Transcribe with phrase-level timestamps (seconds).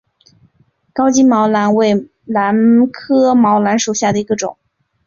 [0.93, 4.57] 高茎毛兰为兰科毛兰属下的一个种。